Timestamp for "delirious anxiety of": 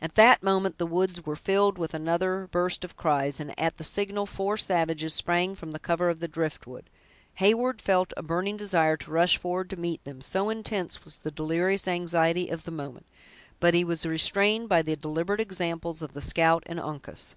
11.30-12.64